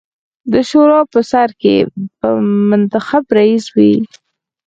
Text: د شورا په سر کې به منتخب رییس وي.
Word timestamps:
د 0.51 0.53
شورا 0.69 0.99
په 1.13 1.19
سر 1.31 1.49
کې 1.61 1.75
به 2.17 2.29
منتخب 2.69 3.23
رییس 3.37 3.65
وي. 3.75 3.93